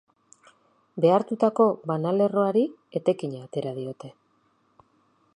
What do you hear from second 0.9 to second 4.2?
Behartutako banalerroari etekina atera diote.